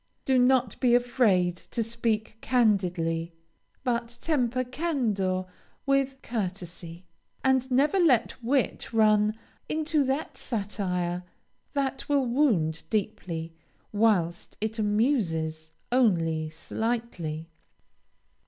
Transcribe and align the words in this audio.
Do 0.25 0.39
not 0.39 0.79
be 0.79 0.95
afraid 0.95 1.55
to 1.57 1.83
speak 1.83 2.39
candidly, 2.41 3.35
but 3.83 4.17
temper 4.19 4.63
candor 4.63 5.45
with 5.85 6.23
courtesy, 6.23 7.05
and 7.43 7.69
never 7.69 7.99
let 7.99 8.43
wit 8.43 8.91
run 8.93 9.37
into 9.69 10.03
that 10.05 10.37
satire 10.37 11.21
that 11.73 12.09
will 12.09 12.25
wound 12.25 12.81
deeply, 12.89 13.53
whilst 13.93 14.57
it 14.59 14.79
amuses 14.79 15.69
only 15.91 16.49
slightly. 16.49 17.51